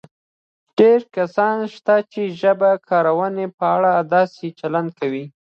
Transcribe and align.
ډېر 0.77 0.99
کسان 1.15 1.57
شته 1.73 1.95
چې 2.11 2.21
د 2.27 2.35
ژبې 2.41 2.71
د 2.79 2.81
کارونې 2.89 3.45
په 3.57 3.65
اړه 3.75 3.91
داسې 4.13 4.45
چلند 4.59 4.89
کوي 4.99 5.25